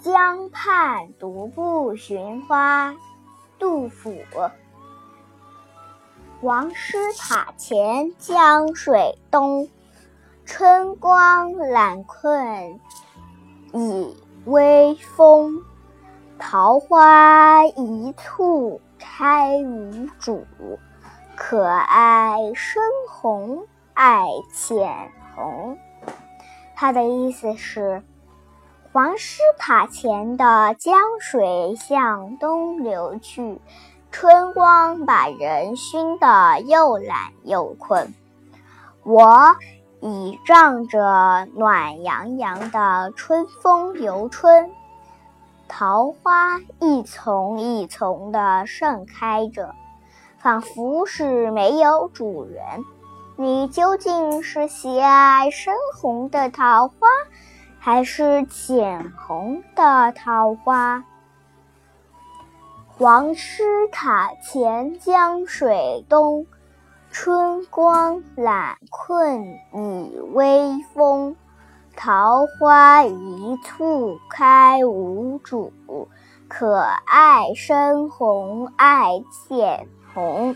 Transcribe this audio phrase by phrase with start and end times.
[0.00, 2.96] 江畔独步寻花。
[3.58, 4.16] 杜甫。
[6.40, 9.68] 王师塔前江水东，
[10.46, 12.80] 春光懒困
[13.74, 14.16] 倚
[14.46, 15.62] 微风。
[16.38, 20.46] 桃花一簇开无主，
[21.36, 24.24] 可爱深红爱
[24.54, 25.76] 浅红。
[26.74, 28.02] 他的意思是，
[28.92, 33.60] 黄师塔前的江水向东流去。
[34.10, 38.12] 春光把人熏得又懒又困，
[39.04, 39.54] 我
[40.00, 44.72] 倚仗着暖洋洋的春风游春，
[45.68, 49.72] 桃花一丛一丛的盛开着，
[50.40, 52.84] 仿佛是没有主人。
[53.36, 56.96] 你究竟是喜爱深红的桃花，
[57.82, 61.02] 还是浅红的桃花？
[62.86, 66.46] 黄师塔前江水东，
[67.10, 71.34] 春光懒困倚微风。
[71.96, 75.72] 桃花一簇开无主，
[76.48, 80.54] 可爱深红爱浅红。